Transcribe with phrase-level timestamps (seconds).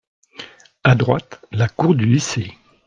[0.83, 2.57] A droite, la cour du lycée.